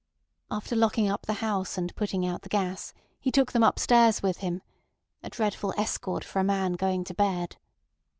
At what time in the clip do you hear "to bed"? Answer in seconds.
7.03-7.57